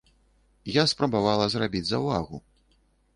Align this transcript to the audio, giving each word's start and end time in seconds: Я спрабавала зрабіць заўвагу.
Я 0.75 0.83
спрабавала 0.91 1.45
зрабіць 1.55 1.83
заўвагу. 1.91 2.37